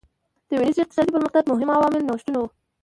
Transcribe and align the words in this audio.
د 0.49 0.51
وینز 0.59 0.77
اقتصادي 0.81 1.11
پرمختګ 1.15 1.43
مهم 1.51 1.69
عامل 1.73 2.01
نوښتونه 2.07 2.37
وو 2.39 2.47